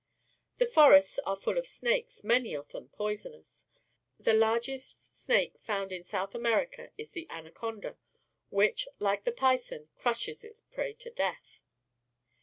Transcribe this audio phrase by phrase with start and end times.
[0.57, 3.67] The forests are full of snakes, many of them poisonous.
[4.19, 7.95] The largest snake found in South America is the anacon^,
[8.49, 11.59] which, like the python, crushes its prey to death.